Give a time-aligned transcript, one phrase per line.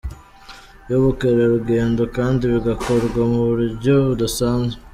[0.85, 4.79] cy’ubukerarugendo, kandi bigakorwa mu buryo budasanzwe.